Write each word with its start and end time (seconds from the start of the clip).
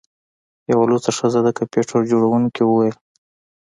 یوه 0.71 0.85
لوڅه 0.89 1.11
ښځه 1.17 1.39
د 1.43 1.49
کمپیوټر 1.57 1.99
جوړونکي 2.11 2.61
وویل 2.65 2.97